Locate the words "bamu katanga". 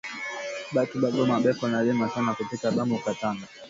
2.75-3.45